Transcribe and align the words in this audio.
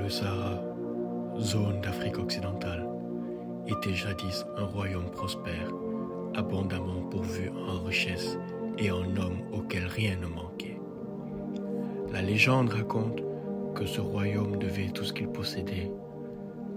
Le 0.00 0.08
Sahara, 0.08 0.62
zone 1.38 1.82
d'Afrique 1.82 2.18
occidentale, 2.18 2.88
était 3.66 3.92
jadis 3.92 4.46
un 4.56 4.64
royaume 4.64 5.10
prospère, 5.10 5.68
abondamment 6.34 7.02
pourvu 7.10 7.50
en 7.68 7.84
richesses 7.84 8.38
et 8.78 8.90
en 8.90 9.02
hommes 9.02 9.42
auxquels 9.52 9.86
rien 9.86 10.16
ne 10.16 10.26
manquait. 10.26 10.80
La 12.10 12.22
légende 12.22 12.70
raconte 12.70 13.22
que 13.74 13.84
ce 13.84 14.00
royaume 14.00 14.56
devait 14.56 14.88
tout 14.88 15.04
ce 15.04 15.12
qu'il 15.12 15.28
possédait 15.28 15.92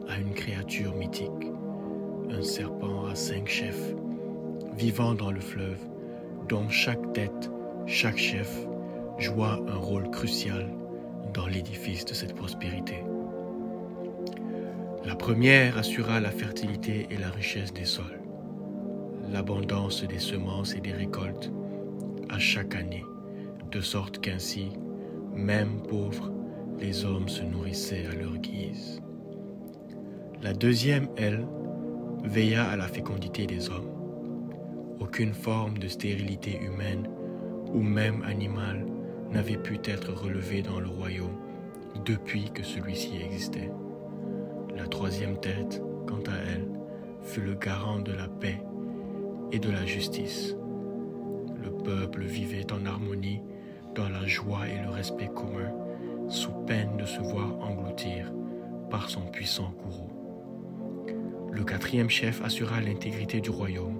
à 0.10 0.20
une 0.20 0.34
créature 0.34 0.94
mythique, 0.94 1.50
un 2.30 2.42
serpent 2.42 3.06
à 3.06 3.16
cinq 3.16 3.48
chefs, 3.48 3.96
vivant 4.76 5.14
dans 5.14 5.32
le 5.32 5.40
fleuve, 5.40 5.80
dont 6.50 6.68
chaque 6.68 7.14
tête, 7.14 7.50
chaque 7.86 8.18
chef, 8.18 8.68
joua 9.18 9.62
un 9.70 9.78
rôle 9.78 10.12
crucial 10.12 10.68
dans 11.34 11.48
l'édifice 11.48 12.06
de 12.06 12.14
cette 12.14 12.36
prospérité. 12.36 13.04
La 15.06 15.16
première 15.16 15.78
assura 15.78 16.20
la 16.20 16.32
fertilité 16.32 17.08
et 17.10 17.18
la 17.18 17.30
richesse 17.30 17.74
des 17.74 17.86
sols, 17.86 18.22
l'abondance 19.32 20.04
des 20.04 20.20
semences 20.20 20.76
et 20.76 20.80
des 20.80 20.94
récoltes 20.94 21.52
à 22.30 22.40
chaque 22.40 22.76
année, 22.76 23.04
de 23.72 23.82
sorte 23.82 24.20
qu'ainsi, 24.20 24.70
même 25.34 25.82
pauvres, 25.82 26.32
les 26.80 27.06
hommes 27.06 27.28
se 27.28 27.44
nourrissaient 27.44 28.06
à 28.06 28.16
leur 28.16 28.38
guise. 28.38 29.02
La 30.42 30.54
deuxième, 30.54 31.08
elle, 31.18 31.46
veilla 32.24 32.66
à 32.66 32.78
la 32.78 32.88
fécondité 32.88 33.46
des 33.46 33.70
hommes. 33.70 33.90
Aucune 35.00 35.34
forme 35.34 35.78
de 35.78 35.88
stérilité 35.88 36.60
humaine 36.62 37.10
ou 37.74 37.82
même 37.82 38.24
animale 38.24 38.86
n'avait 39.34 39.58
pu 39.58 39.80
être 39.84 40.14
relevée 40.14 40.62
dans 40.62 40.80
le 40.80 40.88
royaume 40.88 41.36
depuis 42.06 42.52
que 42.52 42.64
celui-ci 42.64 43.18
existait. 43.18 43.72
La 44.76 44.88
troisième 44.88 45.40
tête, 45.40 45.82
quant 46.08 46.24
à 46.28 46.36
elle, 46.54 46.68
fut 47.22 47.42
le 47.42 47.56
garant 47.56 48.00
de 48.00 48.12
la 48.12 48.28
paix 48.28 48.62
et 49.52 49.60
de 49.60 49.72
la 49.72 49.86
justice. 49.86 50.56
Le 51.64 51.72
peuple 51.72 52.24
vivait 52.24 52.72
en 52.72 52.86
harmonie 52.86 53.42
dans 53.96 54.10
la 54.10 54.26
joie 54.28 54.68
et 54.68 54.84
le 54.84 54.90
respect 54.90 55.30
commun, 55.34 55.72
sous 56.28 56.52
peine 56.68 56.98
de 56.98 57.06
se 57.06 57.20
voir 57.20 57.60
engloutir 57.62 58.32
par 58.90 59.10
son 59.10 59.22
puissant 59.22 59.72
courroux. 59.72 60.10
Le 61.52 61.64
quatrième 61.64 62.10
chef 62.10 62.44
assura 62.44 62.82
l'intégrité 62.82 63.42
du 63.42 63.50
royaume 63.50 64.00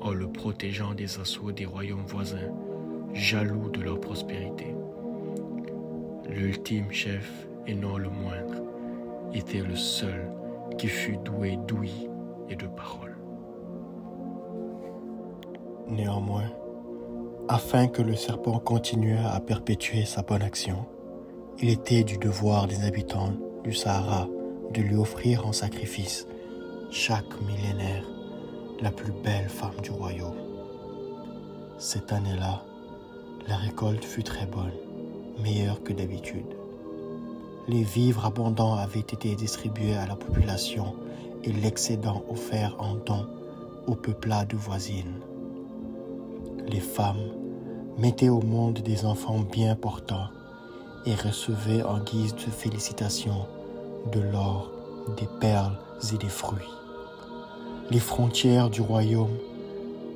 en 0.00 0.12
le 0.12 0.30
protégeant 0.30 0.94
des 0.94 1.18
assauts 1.18 1.52
des 1.52 1.66
royaumes 1.66 2.06
voisins, 2.06 2.52
jaloux 3.14 3.68
de 3.70 3.80
leur 3.82 4.00
prospérité. 4.00 4.74
L'ultime 6.28 6.90
chef, 6.90 7.48
et 7.66 7.74
non 7.74 7.96
le 7.96 8.08
moindre, 8.08 8.62
était 9.34 9.62
le 9.62 9.76
seul 9.76 10.30
qui 10.78 10.88
fut 10.88 11.18
doué 11.18 11.58
d'ouïe 11.66 12.08
et 12.48 12.56
de 12.56 12.66
parole. 12.66 13.16
Néanmoins, 15.88 16.50
afin 17.48 17.88
que 17.88 18.02
le 18.02 18.14
serpent 18.14 18.58
continuât 18.60 19.26
à 19.26 19.40
perpétuer 19.40 20.04
sa 20.04 20.22
bonne 20.22 20.42
action, 20.42 20.86
il 21.58 21.68
était 21.68 22.04
du 22.04 22.16
devoir 22.16 22.66
des 22.66 22.84
habitants 22.84 23.32
du 23.64 23.74
Sahara 23.74 24.28
de 24.72 24.80
lui 24.80 24.94
offrir 24.94 25.46
en 25.46 25.52
sacrifice 25.52 26.26
chaque 26.90 27.40
millénaire 27.42 28.04
la 28.80 28.90
plus 28.90 29.12
belle 29.12 29.48
femme 29.48 29.80
du 29.82 29.90
royaume. 29.90 30.36
Cette 31.76 32.12
année-là, 32.12 32.64
la 33.48 33.56
récolte 33.56 34.04
fut 34.04 34.22
très 34.22 34.46
bonne, 34.46 34.72
meilleure 35.42 35.82
que 35.82 35.92
d'habitude. 35.92 36.56
Les 37.68 37.82
vivres 37.82 38.26
abondants 38.26 38.74
avaient 38.74 39.00
été 39.00 39.34
distribués 39.34 39.94
à 39.94 40.06
la 40.06 40.16
population 40.16 40.94
et 41.44 41.52
l'excédent 41.52 42.24
offert 42.30 42.76
en 42.78 42.94
don 42.94 43.26
aux 43.86 43.94
peuplades 43.94 44.54
voisines. 44.54 45.20
Les 46.68 46.80
femmes 46.80 47.32
mettaient 47.98 48.28
au 48.28 48.42
monde 48.42 48.78
des 48.80 49.04
enfants 49.04 49.40
bien 49.40 49.74
portants 49.74 50.28
et 51.06 51.14
recevaient 51.14 51.82
en 51.82 51.98
guise 52.00 52.34
de 52.34 52.50
félicitations 52.50 53.46
de 54.12 54.20
l'or, 54.20 54.70
des 55.16 55.28
perles 55.40 55.78
et 56.12 56.18
des 56.18 56.28
fruits. 56.28 56.58
Les 57.90 57.98
frontières 57.98 58.70
du 58.70 58.80
royaume 58.80 59.36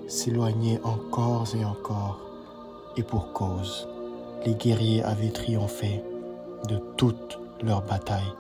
s'éloignaient 0.07 0.81
encore 0.85 1.47
et 1.55 1.65
encore, 1.65 2.21
et 2.97 3.03
pour 3.03 3.33
cause, 3.33 3.89
les 4.45 4.55
guerriers 4.55 5.03
avaient 5.03 5.31
triomphé 5.31 6.03
de 6.69 6.79
toutes 6.97 7.39
leurs 7.63 7.83
batailles 7.83 8.33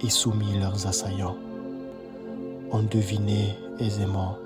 et 0.00 0.10
soumis 0.10 0.58
leurs 0.58 0.86
assaillants. 0.86 1.36
On 2.70 2.82
devinait 2.82 3.56
aisément 3.78 4.38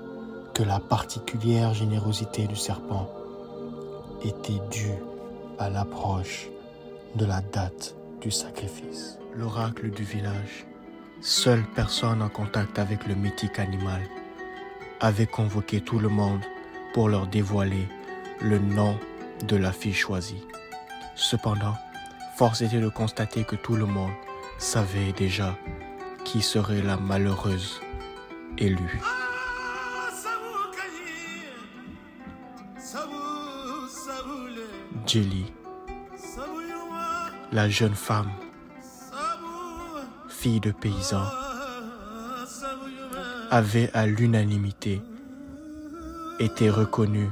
que 0.55 0.63
la 0.63 0.81
particulière 0.81 1.75
générosité 1.75 2.47
du 2.47 2.57
serpent 2.57 3.11
était 4.25 4.61
due 4.71 4.95
à 5.59 5.71
l'approche 5.71 6.49
de 7.17 7.25
la 7.25 7.41
date 7.41 7.95
du 8.21 8.31
sacrifice. 8.31 9.19
L'oracle 9.35 9.91
du 9.91 10.05
village, 10.05 10.67
seule 11.21 11.65
personne 11.75 12.23
en 12.23 12.29
contact 12.29 12.79
avec 12.79 13.07
le 13.07 13.15
mythique 13.15 13.59
animal, 13.59 14.03
avait 15.01 15.27
convoqué 15.27 15.81
tout 15.81 15.99
le 15.99 16.09
monde 16.09 16.43
pour 16.95 17.09
leur 17.09 17.27
dévoiler 17.27 17.89
le 18.41 18.59
nom 18.59 18.97
de 19.43 19.57
la 19.57 19.73
fille 19.73 19.95
choisie. 19.95 20.43
Cependant, 21.15 21.77
force 22.37 22.63
était 22.63 22.81
de 22.81 22.89
constater 22.89 23.45
que 23.45 23.57
tout 23.57 23.77
le 23.77 23.87
monde 23.87 24.13
savait 24.59 25.13
déjà 25.13 25.57
qui 26.25 26.41
serait 26.41 26.83
la 26.83 26.97
malheureuse 26.97 27.81
élue. 28.59 29.01
Jelly, 35.07 35.53
la 37.51 37.69
jeune 37.69 37.95
femme, 37.95 38.31
fille 40.29 40.61
de 40.61 40.71
paysan, 40.71 41.25
avait 43.51 43.91
à 43.93 44.07
l'unanimité 44.07 45.03
été 46.39 46.71
reconnue 46.71 47.29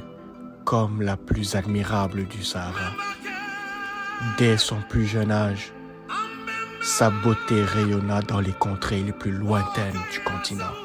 comme 0.70 1.02
la 1.02 1.16
plus 1.16 1.56
admirable 1.56 2.28
du 2.28 2.44
Sahara. 2.44 2.92
Dès 4.38 4.56
son 4.56 4.76
plus 4.88 5.04
jeune 5.04 5.32
âge, 5.32 5.72
sa 6.80 7.10
beauté 7.10 7.64
rayonna 7.64 8.22
dans 8.22 8.38
les 8.38 8.52
contrées 8.52 9.02
les 9.02 9.10
plus 9.10 9.32
lointaines 9.32 9.98
du 10.12 10.20
continent. 10.20 10.76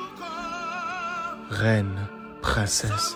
Reines, 1.52 2.08
princesses 2.42 3.16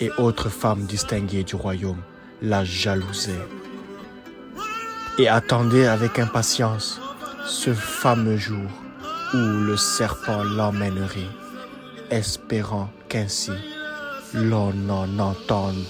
et 0.00 0.10
autres 0.16 0.48
femmes 0.48 0.84
distinguées 0.84 1.44
du 1.44 1.54
royaume 1.54 2.00
la 2.40 2.64
jalousaient 2.64 3.46
et 5.18 5.28
attendaient 5.28 5.86
avec 5.86 6.18
impatience 6.18 6.98
ce 7.44 7.74
fameux 7.74 8.38
jour 8.38 8.70
où 9.34 9.36
le 9.36 9.76
serpent 9.76 10.44
l'emmènerait 10.44 11.28
espérant 12.08 12.88
qu'ainsi 13.10 13.52
l'on 14.32 14.72
n'en 14.72 15.18
entende 15.18 15.84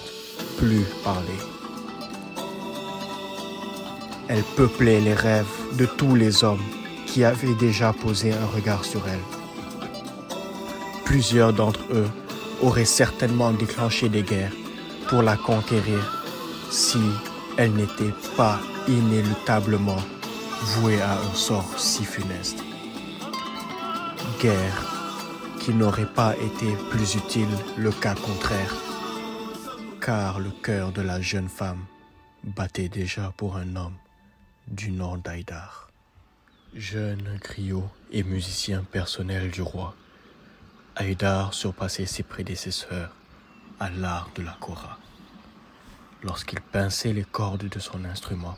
plus 0.57 0.85
parler. 1.05 1.41
Elle 4.29 4.43
peuplait 4.57 5.01
les 5.01 5.15
rêves 5.15 5.47
de 5.79 5.87
tous 5.87 6.15
les 6.15 6.43
hommes 6.43 6.65
qui 7.07 7.25
avaient 7.25 7.55
déjà 7.55 7.93
posé 7.93 8.33
un 8.33 8.47
regard 8.47 8.85
sur 8.85 9.03
elle. 9.07 9.21
Plusieurs 11.05 11.53
d'entre 11.53 11.81
eux 11.93 12.09
auraient 12.63 12.85
certainement 12.85 13.53
déclenché 13.53 14.09
des 14.09 14.23
guerres 14.23 14.53
pour 15.09 15.23
la 15.23 15.37
conquérir 15.37 16.25
si 16.71 16.99
elle 17.57 17.73
n'était 17.73 18.15
pas 18.37 18.59
inéluctablement 18.89 20.03
vouée 20.63 21.01
à 21.01 21.13
un 21.13 21.35
sort 21.35 21.79
si 21.79 22.05
funeste. 22.05 22.59
Guerre 24.41 24.97
qui 25.61 25.73
n'aurait 25.73 26.13
pas 26.13 26.35
été 26.37 26.67
plus 26.91 27.15
utile 27.15 27.49
le 27.77 27.91
cas 27.91 28.15
contraire, 28.15 28.75
car 30.07 30.39
le 30.39 30.53
cœur 30.53 30.93
de 30.93 31.03
la 31.03 31.21
jeune 31.21 31.49
femme 31.49 31.85
battait 32.45 32.89
déjà 32.89 33.33
pour 33.37 33.57
un 33.57 33.75
homme 33.75 33.97
du 34.69 34.93
nom 34.93 35.17
d'Aïdar. 35.17 35.91
Jeune 36.77 37.41
griot 37.43 37.91
et 38.13 38.23
musicien 38.23 38.85
personnel 38.85 39.51
du 39.51 39.63
roi, 39.63 39.97
Haïdar 40.95 41.55
surpassait 41.55 42.07
ses 42.07 42.23
prédécesseurs 42.23 43.17
à 43.81 43.91
l'art 43.91 44.31
de 44.37 44.45
la 44.45 44.57
kora. 44.61 44.97
Lorsqu'il 46.23 46.61
pinçait 46.61 47.13
les 47.13 47.25
cordes 47.25 47.69
de 47.69 47.81
son 47.81 48.05
instrument, 48.05 48.57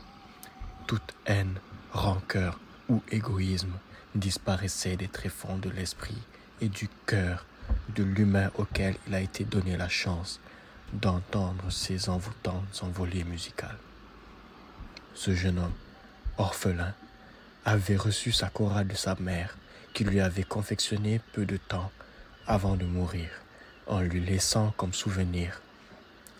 toute 0.85 1.15
haine, 1.25 1.59
rancœur 1.91 2.59
ou 2.89 3.01
égoïsme 3.09 3.73
disparaissait 4.13 4.97
des 4.97 5.07
tréfonds 5.07 5.57
de 5.57 5.71
l'esprit 5.71 6.21
et 6.61 6.69
du 6.69 6.87
cœur 7.07 7.47
de 7.95 8.03
l'humain 8.03 8.51
auquel 8.59 8.97
il 9.07 9.15
a 9.15 9.21
été 9.21 9.45
donné 9.45 9.77
la 9.77 9.89
chance 9.89 10.39
d'entendre 10.93 11.69
ces 11.71 12.09
envoûtantes 12.09 12.81
envolées 12.83 13.23
musicales. 13.23 13.77
Ce 15.13 15.33
jeune 15.33 15.59
homme, 15.59 15.73
orphelin, 16.37 16.93
avait 17.65 17.97
reçu 17.97 18.31
sa 18.31 18.49
chorale 18.49 18.87
de 18.87 18.95
sa 18.95 19.15
mère, 19.19 19.57
qui 19.93 20.03
lui 20.03 20.19
avait 20.19 20.43
confectionné 20.43 21.19
peu 21.33 21.45
de 21.45 21.57
temps 21.57 21.91
avant 22.47 22.75
de 22.75 22.85
mourir, 22.85 23.29
en 23.87 24.01
lui 24.01 24.19
laissant 24.19 24.73
comme 24.77 24.93
souvenir 24.93 25.61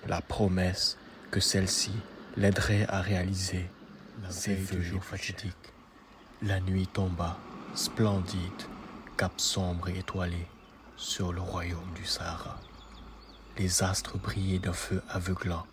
la 0.07 0.21
promesse 0.21 0.97
que 1.31 1.39
celle-ci 1.39 1.91
l'aiderait 2.37 2.85
à 2.87 3.01
réaliser 3.01 3.69
ses 4.29 4.55
vœux 4.55 4.81
jours 4.81 5.03
fatidiques. 5.03 5.53
La 6.41 6.59
nuit 6.59 6.87
tomba, 6.87 7.37
splendide, 7.75 8.63
cap 9.17 9.33
sombre 9.37 9.89
et 9.89 9.99
étoilé, 9.99 10.47
sur 10.95 11.33
le 11.33 11.41
royaume 11.41 11.93
du 11.95 12.05
Sahara. 12.05 12.59
Les 13.59 13.83
astres 13.83 14.17
brillaient 14.17 14.59
d'un 14.59 14.71
feu 14.71 15.03
aveuglant, 15.09 15.67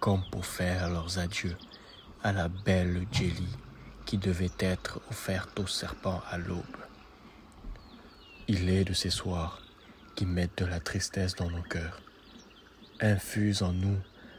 comme 0.00 0.22
pour 0.30 0.46
faire 0.46 0.88
leurs 0.88 1.18
adieux 1.18 1.54
à 2.22 2.32
la 2.32 2.48
belle 2.48 3.06
Jelly 3.12 3.46
qui 4.06 4.16
devait 4.16 4.50
être 4.58 5.02
offerte 5.10 5.60
au 5.60 5.66
serpent 5.66 6.22
à 6.30 6.38
l'aube. 6.38 6.64
Il 8.48 8.70
est 8.70 8.84
de 8.84 8.94
ces 8.94 9.10
soirs 9.10 9.60
qui 10.14 10.24
mettent 10.24 10.62
de 10.62 10.64
la 10.64 10.80
tristesse 10.80 11.34
dans 11.34 11.50
nos 11.50 11.62
cœurs, 11.62 12.00
infusent 13.00 13.60
en 13.60 13.72
nous 13.74 13.98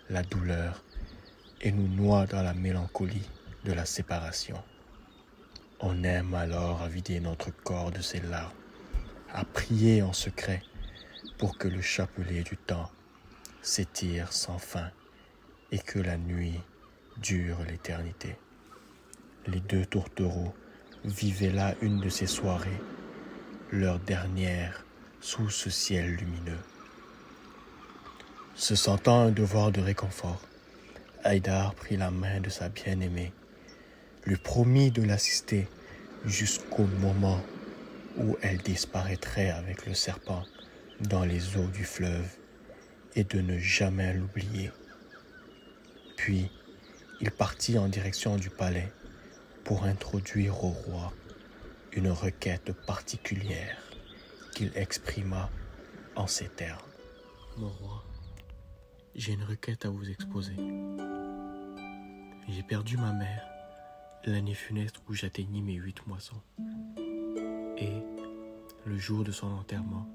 la 0.10 0.24
douleur 0.24 0.84
et 1.62 1.72
nous 1.72 1.88
noient 1.88 2.26
dans 2.26 2.42
la 2.42 2.56
mélancolie 2.56 3.30
de 3.64 3.74
la 3.74 3.86
séparation. 3.86 4.58
On 5.82 6.04
aime 6.04 6.34
alors 6.34 6.82
à 6.82 6.88
vider 6.88 7.20
notre 7.20 7.52
corps 7.52 7.92
de 7.92 8.02
ses 8.02 8.22
larmes, 8.22 8.58
à 9.32 9.46
prier 9.46 10.02
en 10.02 10.14
secret 10.14 10.64
pour 11.38 11.58
que 11.58 11.68
le 11.68 11.82
chapelet 11.82 12.44
du 12.44 12.58
temps 12.58 12.92
s'étire 13.62 14.34
sans 14.34 14.58
fin 14.58 14.90
et 15.72 15.80
que 15.80 16.00
la 16.00 16.18
nuit 16.18 16.60
dure 17.18 17.58
l'éternité. 17.68 18.36
Les 19.48 19.60
deux 19.60 19.86
tourtereaux 19.86 20.54
vivaient 21.06 21.52
là 21.52 21.76
une 21.82 22.00
de 22.00 22.10
ces 22.10 22.28
soirées, 22.28 22.82
leur 23.72 24.00
dernière 24.00 24.86
sous 25.22 25.50
ce 25.50 25.70
ciel 25.70 26.16
lumineux. 26.16 26.64
Se 28.56 28.76
sentant 28.76 29.22
un 29.22 29.32
devoir 29.32 29.72
de 29.72 29.82
réconfort, 29.82 30.42
Haïdar 31.24 31.76
prit 31.76 31.98
la 31.98 32.12
main 32.12 32.40
de 32.40 32.50
sa 32.50 32.70
bien-aimée, 32.70 33.32
lui 34.26 34.38
promit 34.38 34.92
de 34.92 35.04
l'assister 35.04 35.68
jusqu'au 36.26 36.86
moment 37.00 37.42
où 38.18 38.38
elle 38.42 38.58
disparaîtrait 38.58 39.50
avec 39.50 39.86
le 39.86 39.94
serpent 39.94 40.44
dans 41.02 41.26
les 41.26 41.58
eaux 41.58 41.68
du 41.68 41.84
fleuve 41.84 42.30
et 43.16 43.24
de 43.24 43.42
ne 43.42 43.58
jamais 43.60 44.14
l'oublier. 44.14 44.72
Puis 46.16 46.52
il 47.22 47.32
partit 47.32 47.78
en 47.78 47.88
direction 47.88 48.36
du 48.36 48.50
palais 48.50 48.92
pour 49.64 49.84
introduire 49.84 50.64
au 50.64 50.70
roi 50.70 51.14
une 51.94 52.10
requête 52.10 52.72
particulière 52.86 53.78
qu'il 54.54 54.72
exprima 54.76 55.50
en 56.16 56.28
ces 56.28 56.48
termes. 56.48 56.80
Mon 57.58 57.70
roi, 57.70 58.04
j'ai 59.16 59.34
une 59.34 59.44
requête 59.44 59.86
à 59.86 59.90
vous 59.90 60.10
exposer. 60.10 60.56
J'ai 62.48 62.64
perdu 62.64 62.98
ma 62.98 63.14
mère 63.14 63.44
l'année 64.26 64.54
funeste 64.54 64.98
où 65.08 65.14
j'atteignis 65.14 65.62
mes 65.62 65.76
huit 65.76 66.06
moissons. 66.06 66.42
Et 67.78 68.04
le 68.86 68.98
jour 68.98 69.24
de 69.24 69.32
son 69.32 69.48
enterrement, 69.48 70.08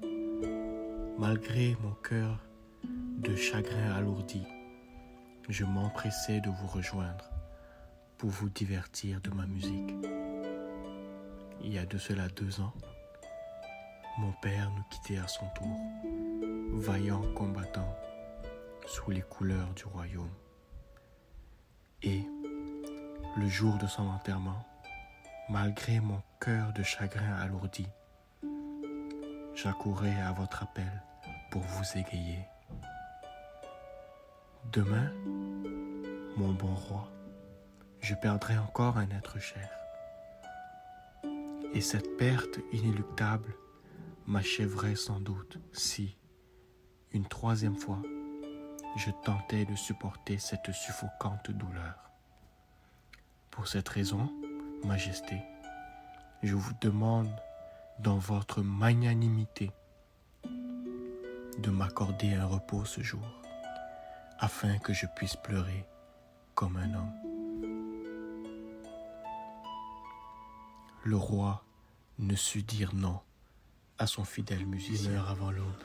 malgré 1.17 1.77
mon 1.81 1.93
cœur 2.03 2.39
de 2.83 3.35
chagrin 3.35 3.91
alourdi, 3.95 4.43
je 5.49 5.63
m'empressais 5.63 6.41
de 6.41 6.49
vous 6.49 6.67
rejoindre 6.67 7.29
pour 8.17 8.29
vous 8.29 8.49
divertir 8.49 9.21
de 9.21 9.29
ma 9.29 9.45
musique. 9.45 9.93
Il 11.61 11.73
y 11.73 11.77
a 11.77 11.85
de 11.85 11.97
cela 11.97 12.27
deux 12.29 12.59
ans, 12.61 12.73
mon 14.17 14.31
père 14.41 14.71
nous 14.71 14.83
quittait 14.89 15.19
à 15.19 15.27
son 15.27 15.45
tour, 15.55 15.77
vaillant 16.73 17.21
combattant 17.35 17.95
sous 18.85 19.11
les 19.11 19.21
couleurs 19.21 19.73
du 19.75 19.85
royaume. 19.85 20.33
Et 22.01 22.21
le 23.37 23.47
jour 23.47 23.77
de 23.77 23.87
son 23.87 24.03
enterrement, 24.03 24.65
malgré 25.49 25.99
mon 25.99 26.21
cœur 26.39 26.73
de 26.73 26.83
chagrin 26.83 27.35
alourdi, 27.35 27.87
j'accourais 29.55 30.19
à 30.21 30.31
votre 30.31 30.63
appel 30.63 31.03
pour 31.51 31.61
vous 31.61 31.97
égayer. 31.97 32.39
Demain, 34.71 35.11
mon 36.37 36.53
bon 36.53 36.73
roi, 36.73 37.11
je 38.01 38.15
perdrai 38.15 38.57
encore 38.57 38.97
un 38.97 39.09
être 39.11 39.39
cher. 39.39 39.69
Et 41.73 41.81
cette 41.81 42.17
perte 42.17 42.59
inéluctable 42.71 43.55
m'achèverait 44.25 44.95
sans 44.95 45.19
doute 45.19 45.59
si, 45.71 46.17
une 47.11 47.27
troisième 47.27 47.75
fois, 47.75 48.01
je 48.97 49.11
tentais 49.23 49.65
de 49.65 49.75
supporter 49.75 50.37
cette 50.37 50.71
suffocante 50.71 51.51
douleur. 51.51 52.11
Pour 53.51 53.67
cette 53.67 53.89
raison, 53.89 54.31
Majesté, 54.85 55.41
je 56.41 56.55
vous 56.55 56.73
demande 56.81 57.29
dans 57.99 58.17
votre 58.17 58.61
magnanimité 58.61 59.71
de 60.43 61.69
m'accorder 61.69 62.33
un 62.33 62.45
repos 62.45 62.85
ce 62.85 63.01
jour, 63.01 63.25
afin 64.39 64.77
que 64.79 64.93
je 64.93 65.05
puisse 65.15 65.35
pleurer 65.35 65.85
comme 66.55 66.77
un 66.77 66.93
homme. 66.93 67.13
Le 71.03 71.15
roi 71.15 71.63
ne 72.19 72.35
sut 72.35 72.63
dire 72.63 72.93
non 72.93 73.19
à 73.99 74.07
son 74.07 74.23
fidèle 74.23 74.65
musicien 74.65 75.23
avant 75.25 75.51
l'aube, 75.51 75.83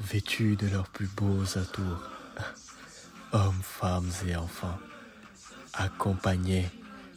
vêtus 0.00 0.56
de 0.56 0.66
leurs 0.66 0.88
plus 0.88 1.06
beaux 1.06 1.58
atours, 1.58 2.10
hommes, 3.32 3.62
femmes 3.62 4.10
et 4.26 4.36
enfants, 4.36 4.78
accompagnés, 5.74 6.68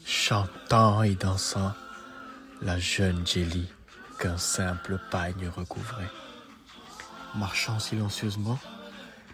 chantant 0.05 1.01
et 1.03 1.15
dansant, 1.15 1.73
la 2.61 2.77
jeune 2.77 3.25
Jelly 3.25 3.67
qu'un 4.19 4.37
simple 4.37 4.99
pagne 5.11 5.47
recouvrait. 5.47 6.09
Marchant 7.35 7.79
silencieusement, 7.79 8.59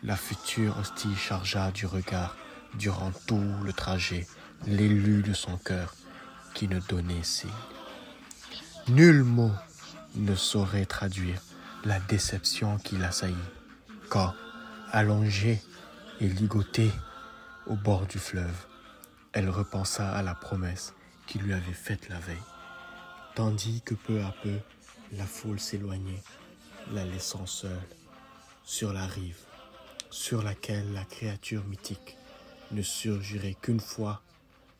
la 0.03 0.15
future 0.15 0.77
hostie 0.77 1.15
chargea 1.15 1.71
du 1.71 1.85
regard 1.85 2.35
durant 2.75 3.11
tout 3.27 3.43
le 3.63 3.73
trajet 3.73 4.27
l'élu 4.65 5.21
de 5.21 5.33
son 5.33 5.57
cœur 5.57 5.93
qui 6.53 6.67
ne 6.67 6.79
donnait 6.79 7.23
signe. 7.23 7.49
Nul 8.87 9.23
mot 9.23 9.51
ne 10.15 10.35
saurait 10.35 10.85
traduire 10.85 11.41
la 11.85 11.99
déception 11.99 12.77
qui 12.77 12.97
l'assaillit 12.97 13.35
quand, 14.09 14.33
allongée 14.91 15.61
et 16.19 16.27
ligotée 16.27 16.91
au 17.67 17.75
bord 17.75 18.07
du 18.07 18.17
fleuve, 18.17 18.65
elle 19.33 19.49
repensa 19.49 20.11
à 20.11 20.23
la 20.23 20.33
promesse 20.33 20.93
qu'il 21.27 21.41
lui 21.43 21.53
avait 21.53 21.73
faite 21.73 22.09
la 22.09 22.19
veille, 22.19 22.37
tandis 23.39 23.81
que 23.83 23.93
peu 23.93 24.21
à 24.21 24.35
peu 24.43 24.59
la 25.13 25.25
foule 25.25 25.61
s'éloignait, 25.61 26.21
la 26.91 27.05
laissant 27.05 27.45
seule 27.45 27.87
sur 28.65 28.91
la 28.91 29.07
rive 29.07 29.39
sur 30.09 30.43
laquelle 30.43 30.91
la 30.91 31.05
créature 31.05 31.63
mythique 31.63 32.17
ne 32.71 32.81
surgirait 32.81 33.55
qu'une 33.61 33.79
fois 33.79 34.21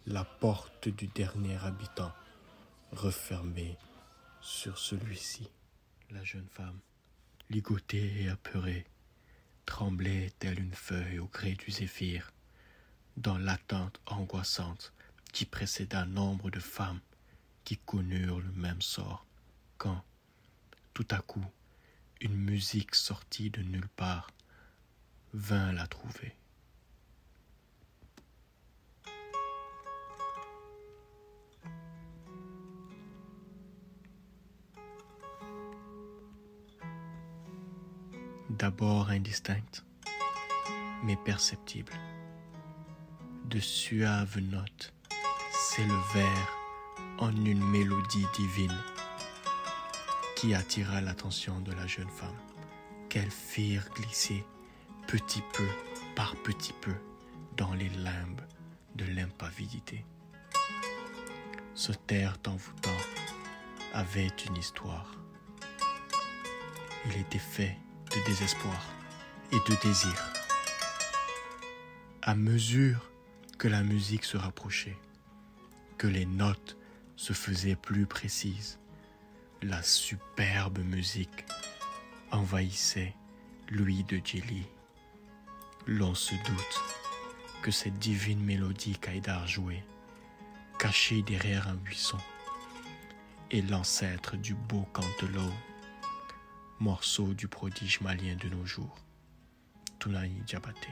la 0.07 0.25
porte 0.25 0.89
du 0.89 1.07
dernier 1.07 1.55
habitant 1.63 2.11
refermée 2.91 3.77
sur 4.41 4.77
celui-ci. 4.77 5.49
La 6.11 6.25
jeune 6.25 6.49
femme, 6.51 6.79
ligotée 7.49 8.23
et 8.23 8.27
apeurée, 8.27 8.85
tremblait 9.65 10.33
telle 10.37 10.59
une 10.59 10.73
feuille 10.73 11.19
au 11.19 11.27
gré 11.27 11.53
du 11.53 11.71
zéphyr, 11.71 12.33
dans 13.15 13.37
l'attente 13.37 14.01
angoissante 14.05 14.91
qui 15.31 15.45
précéda 15.45 16.05
nombre 16.05 16.49
de 16.49 16.59
femmes 16.59 16.99
connurent 17.77 18.39
le 18.39 18.51
même 18.53 18.81
sort, 18.81 19.25
quand, 19.77 20.03
tout 20.93 21.07
à 21.11 21.19
coup, 21.19 21.45
une 22.21 22.35
musique 22.35 22.95
sortie 22.95 23.49
de 23.49 23.61
nulle 23.61 23.87
part 23.89 24.29
vint 25.33 25.71
la 25.71 25.87
trouver. 25.87 26.35
D'abord 38.49 39.09
indistincte, 39.09 39.85
mais 41.03 41.15
perceptible. 41.15 41.93
De 43.45 43.59
suaves 43.59 44.39
notes 44.39 44.93
s'élevèrent 45.51 46.58
en 47.19 47.35
une 47.45 47.63
mélodie 47.63 48.25
divine 48.33 48.77
qui 50.35 50.53
attira 50.53 51.01
l'attention 51.01 51.59
de 51.59 51.73
la 51.73 51.85
jeune 51.85 52.09
femme, 52.09 52.39
qu'elles 53.09 53.29
firent 53.29 53.89
glisser 53.93 54.45
petit 55.05 55.43
peu 55.53 55.67
par 56.15 56.35
petit 56.37 56.73
peu 56.81 56.93
dans 57.57 57.73
les 57.73 57.89
limbes 57.89 58.41
de 58.95 59.05
l'impavidité. 59.05 60.05
ce 61.73 61.91
terre 61.91 62.37
envoûtant 62.47 62.97
avait 63.93 64.31
une 64.47 64.57
histoire. 64.57 65.11
Il 67.05 67.17
était 67.19 67.37
fait 67.37 67.77
de 68.11 68.25
désespoir 68.25 68.81
et 69.51 69.57
de 69.69 69.75
désir. 69.81 70.33
À 72.21 72.35
mesure 72.35 73.09
que 73.57 73.67
la 73.67 73.83
musique 73.83 74.25
se 74.25 74.37
rapprochait, 74.37 74.97
que 75.97 76.07
les 76.07 76.25
notes 76.25 76.78
se 77.19 77.33
faisaient 77.33 77.75
plus 77.75 78.05
précises, 78.05 78.79
la 79.61 79.83
superbe 79.83 80.79
musique 80.79 81.45
envahissait 82.31 83.13
l'ouïe 83.67 84.05
de 84.05 84.21
Jelly. 84.23 84.65
L'on 85.85 86.15
se 86.15 86.33
doute 86.33 86.83
que 87.61 87.71
cette 87.71 87.99
divine 87.99 88.41
mélodie 88.41 88.97
qu'Aïdar 88.97 89.45
jouait, 89.47 89.83
cachée 90.79 91.21
derrière 91.21 91.67
un 91.67 91.73
buisson, 91.75 92.19
est 93.51 93.69
l'ancêtre 93.69 94.37
du 94.37 94.55
beau 94.55 94.87
cantelot, 94.93 95.53
morceau 96.79 97.33
du 97.33 97.49
prodige 97.49 97.99
malien 97.99 98.37
de 98.37 98.47
nos 98.47 98.65
jours, 98.65 98.95
Tunaï 99.99 100.31
Diabaté. 100.47 100.87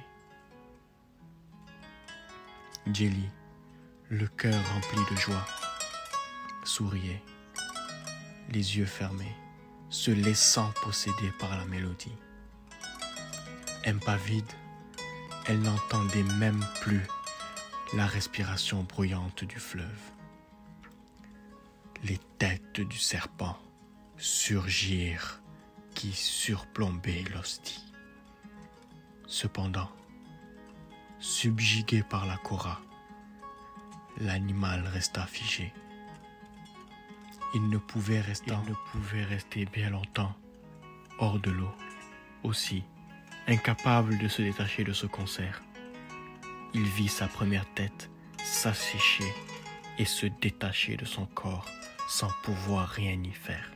Jelly, 2.91 3.29
le 4.09 4.27
cœur 4.27 4.61
rempli 4.73 5.15
de 5.15 5.19
joie, 5.21 5.45
souriait, 6.67 7.23
les 8.49 8.77
yeux 8.77 8.85
fermés, 8.85 9.35
se 9.89 10.11
laissant 10.11 10.71
posséder 10.83 11.31
par 11.39 11.57
la 11.57 11.65
mélodie. 11.65 12.17
Impavide, 13.85 14.51
elle 15.45 15.61
n'entendait 15.61 16.23
même 16.23 16.63
plus 16.81 17.07
la 17.93 18.05
respiration 18.05 18.83
bruyante 18.83 19.45
du 19.45 19.59
fleuve. 19.59 20.11
Les 22.03 22.19
têtes 22.37 22.81
du 22.81 22.97
serpent 22.97 23.57
surgirent 24.17 25.41
qui 25.95 26.11
surplombaient 26.11 27.23
l'hostie. 27.33 27.85
Cependant, 29.25 29.89
subjugué 31.19 32.03
par 32.03 32.25
la 32.25 32.37
cora, 32.37 32.81
l'animal 34.19 34.85
resta 34.87 35.25
figé. 35.25 35.73
Il 37.53 37.69
ne 37.69 37.77
pouvait 37.77 38.19
rester, 38.19 38.51
il 38.51 38.69
ne 38.69 38.75
pouvait 38.91 39.23
rester 39.23 39.65
bien 39.65 39.89
longtemps 39.89 40.35
hors 41.19 41.39
de 41.39 41.51
l'eau. 41.51 41.71
Aussi, 42.43 42.83
incapable 43.47 44.17
de 44.17 44.27
se 44.27 44.41
détacher 44.41 44.83
de 44.83 44.93
ce 44.93 45.05
concert, 45.05 45.63
il 46.73 46.83
vit 46.83 47.07
sa 47.07 47.27
première 47.27 47.65
tête 47.73 48.09
s'assécher 48.43 49.33
et 49.97 50.05
se 50.05 50.25
détacher 50.41 50.95
de 50.97 51.05
son 51.05 51.25
corps 51.25 51.65
sans 52.07 52.29
pouvoir 52.43 52.87
rien 52.89 53.21
y 53.23 53.31
faire. 53.31 53.71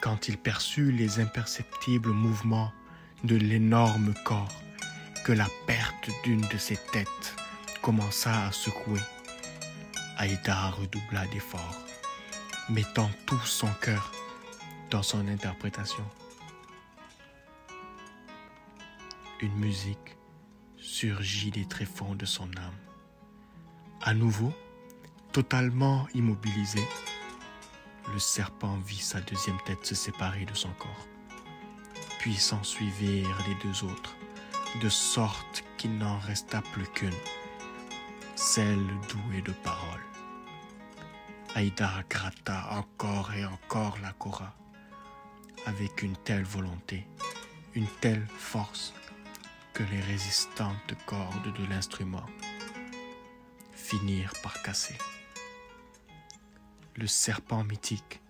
Quand 0.00 0.28
il 0.28 0.38
perçut 0.38 0.92
les 0.92 1.20
imperceptibles 1.20 2.10
mouvements 2.10 2.72
de 3.24 3.36
l'énorme 3.36 4.14
corps, 4.24 4.52
que 5.24 5.32
la 5.32 5.48
perte 5.66 6.10
d'une 6.22 6.46
de 6.48 6.58
ses 6.58 6.76
têtes 6.92 7.36
commença 7.80 8.46
à 8.46 8.52
secouer, 8.52 9.00
Aïda 10.18 10.70
redoubla 10.70 11.26
d'efforts 11.28 11.80
mettant 12.70 13.10
tout 13.26 13.40
son 13.44 13.68
cœur 13.80 14.10
dans 14.90 15.02
son 15.02 15.26
interprétation. 15.28 16.04
Une 19.40 19.54
musique 19.56 20.16
surgit 20.78 21.50
des 21.50 21.66
tréfonds 21.66 22.14
de 22.14 22.24
son 22.24 22.48
âme. 22.56 22.78
À 24.00 24.14
nouveau, 24.14 24.52
totalement 25.32 26.06
immobilisé, 26.14 26.82
le 28.12 28.18
serpent 28.18 28.78
vit 28.78 28.98
sa 28.98 29.20
deuxième 29.20 29.58
tête 29.66 29.84
se 29.84 29.94
séparer 29.94 30.44
de 30.44 30.54
son 30.54 30.70
corps. 30.78 31.06
Puis 32.18 32.34
s'ensuivirent 32.34 33.38
les 33.46 33.68
deux 33.68 33.84
autres, 33.84 34.16
de 34.80 34.88
sorte 34.88 35.64
qu'il 35.76 35.98
n'en 35.98 36.18
resta 36.18 36.62
plus 36.72 36.86
qu'une, 36.94 37.10
celle 38.36 38.86
douée 39.08 39.42
de 39.42 39.52
paroles. 39.52 40.13
Aïda 41.56 42.02
gratta 42.10 42.66
encore 42.72 43.32
et 43.32 43.44
encore 43.44 43.96
la 44.02 44.12
Cora 44.12 44.52
avec 45.66 46.02
une 46.02 46.16
telle 46.16 46.42
volonté, 46.42 47.06
une 47.76 47.86
telle 48.00 48.26
force 48.26 48.92
que 49.72 49.84
les 49.84 50.00
résistantes 50.00 50.96
cordes 51.06 51.52
de 51.56 51.64
l'instrument 51.66 52.26
finirent 53.72 54.32
par 54.42 54.60
casser. 54.62 54.98
Le 56.96 57.06
serpent 57.06 57.62
mythique, 57.62 58.20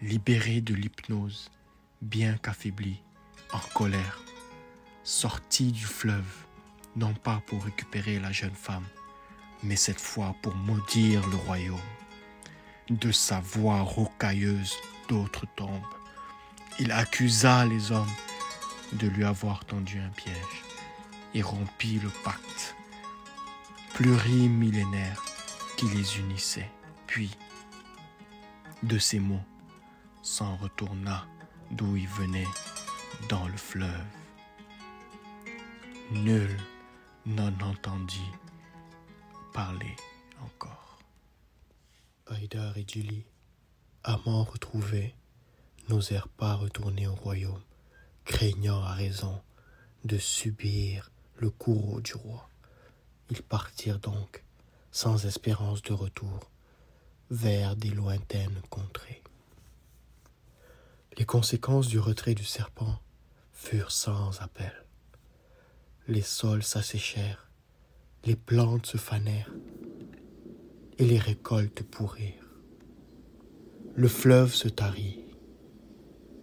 libéré 0.00 0.62
de 0.62 0.72
l'hypnose, 0.72 1.50
bien 2.00 2.38
qu'affaibli, 2.38 3.02
en 3.52 3.60
colère, 3.74 4.22
sortit 5.02 5.70
du 5.70 5.84
fleuve, 5.84 6.46
non 6.96 7.12
pas 7.12 7.42
pour 7.46 7.62
récupérer 7.62 8.18
la 8.18 8.32
jeune 8.32 8.54
femme, 8.54 8.86
mais 9.62 9.76
cette 9.76 10.00
fois 10.00 10.34
pour 10.40 10.54
maudire 10.54 11.26
le 11.28 11.36
royaume 11.36 11.78
de 12.90 13.12
sa 13.12 13.40
voix 13.40 13.80
rocailleuse 13.80 14.74
d'autres 15.08 15.46
tombes. 15.56 15.82
Il 16.78 16.92
accusa 16.92 17.64
les 17.64 17.92
hommes 17.92 18.14
de 18.92 19.06
lui 19.08 19.24
avoir 19.24 19.64
tendu 19.64 19.98
un 20.00 20.10
piège 20.10 20.62
et 21.34 21.42
rompit 21.42 21.98
le 21.98 22.10
pacte 22.24 22.74
plurimillénaire 23.94 25.22
qui 25.76 25.86
les 25.88 26.18
unissait. 26.18 26.70
Puis, 27.06 27.30
de 28.82 28.98
ces 28.98 29.20
mots, 29.20 29.44
s'en 30.22 30.56
retourna 30.56 31.26
d'où 31.70 31.96
il 31.96 32.08
venait 32.08 32.48
dans 33.28 33.46
le 33.46 33.56
fleuve. 33.56 34.04
Nul 36.10 36.56
n'en 37.24 37.52
entendit 37.60 38.30
parler 39.52 39.94
encore. 40.42 40.83
Haïdar 42.26 42.78
et 42.78 42.86
Julie, 42.88 43.26
amants 44.02 44.44
retrouvés, 44.44 45.14
n'osèrent 45.90 46.28
pas 46.28 46.54
retourner 46.54 47.06
au 47.06 47.14
royaume, 47.14 47.60
craignant 48.24 48.82
à 48.82 48.94
raison 48.94 49.42
de 50.04 50.16
subir 50.16 51.10
le 51.36 51.50
courroux 51.50 52.00
du 52.00 52.14
roi. 52.14 52.48
Ils 53.30 53.42
partirent 53.42 53.98
donc, 53.98 54.42
sans 54.90 55.26
espérance 55.26 55.82
de 55.82 55.92
retour, 55.92 56.50
vers 57.30 57.76
des 57.76 57.90
lointaines 57.90 58.62
contrées. 58.70 59.22
Les 61.18 61.26
conséquences 61.26 61.88
du 61.88 61.98
retrait 61.98 62.34
du 62.34 62.44
serpent 62.44 62.98
furent 63.52 63.92
sans 63.92 64.40
appel. 64.40 64.72
Les 66.08 66.22
sols 66.22 66.62
s'asséchèrent, 66.62 67.50
les 68.24 68.36
plantes 68.36 68.86
se 68.86 68.96
fanèrent, 68.96 69.52
et 70.98 71.04
les 71.04 71.18
récoltes 71.18 71.82
pourrirent. 71.82 72.32
Le 73.94 74.08
fleuve 74.08 74.54
se 74.54 74.68
tarit, 74.68 75.24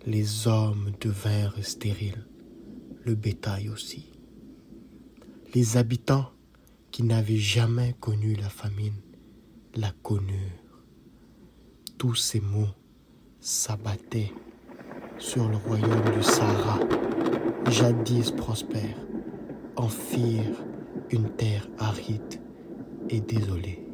les 0.05 0.47
hommes 0.47 0.91
devinrent 0.99 1.63
stériles, 1.63 2.25
le 3.03 3.15
bétail 3.15 3.69
aussi. 3.69 4.11
Les 5.53 5.77
habitants 5.77 6.31
qui 6.91 7.03
n'avaient 7.03 7.37
jamais 7.37 7.95
connu 7.99 8.35
la 8.35 8.49
famine 8.49 8.99
la 9.75 9.91
connurent. 10.03 10.83
Tous 11.97 12.15
ces 12.15 12.41
mots 12.41 12.75
s'abattaient 13.39 14.31
sur 15.17 15.47
le 15.47 15.55
royaume 15.55 16.15
du 16.15 16.23
Sahara, 16.23 16.79
jadis 17.69 18.31
prospère, 18.31 18.97
en 19.75 19.87
firent 19.87 20.63
une 21.11 21.29
terre 21.35 21.67
aride 21.77 22.41
et 23.09 23.21
désolée. 23.21 23.90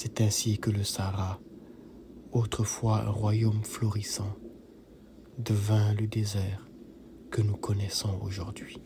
C'est 0.00 0.20
ainsi 0.20 0.58
que 0.58 0.70
le 0.70 0.84
Sahara, 0.84 1.40
autrefois 2.30 3.00
un 3.00 3.10
royaume 3.10 3.64
florissant, 3.64 4.32
devint 5.38 5.92
le 5.94 6.06
désert 6.06 6.68
que 7.32 7.42
nous 7.42 7.56
connaissons 7.56 8.16
aujourd'hui. 8.22 8.80